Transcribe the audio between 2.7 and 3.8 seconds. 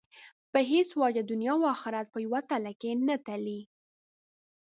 کې نه تلي.